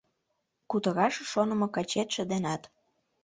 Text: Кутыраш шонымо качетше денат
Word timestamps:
Кутыраш 0.69 1.15
шонымо 1.31 1.67
качетше 1.75 2.23
денат 2.31 2.61